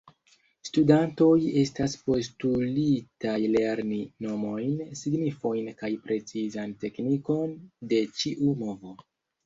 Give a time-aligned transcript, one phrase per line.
[0.69, 7.59] Studantoj estas postulitaj lerni nomojn, signifojn kaj precizan teknikon
[7.95, 9.01] de ĉiu movo.